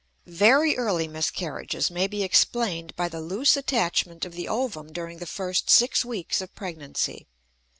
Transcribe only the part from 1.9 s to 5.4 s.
may be explained by the loose attachment of the ovum during the